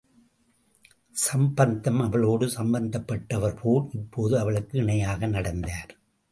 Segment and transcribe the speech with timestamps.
[1.15, 5.97] சம்பந்தம், அவளோடு சமபந்தப்பட்டவர்போல், இப்போது அவளுக்கு இணையாக நடந்தார்.